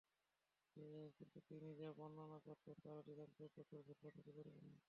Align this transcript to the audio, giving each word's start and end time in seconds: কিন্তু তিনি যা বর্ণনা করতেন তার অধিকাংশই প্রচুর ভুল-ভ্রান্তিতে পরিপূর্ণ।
কিন্তু 1.17 1.37
তিনি 1.49 1.69
যা 1.79 1.89
বর্ণনা 1.97 2.37
করতেন 2.47 2.75
তার 2.83 2.95
অধিকাংশই 3.01 3.49
প্রচুর 3.55 3.79
ভুল-ভ্রান্তিতে 3.81 4.31
পরিপূর্ণ। 4.37 4.71